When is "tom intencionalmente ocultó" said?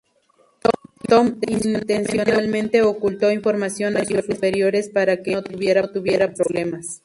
1.07-3.31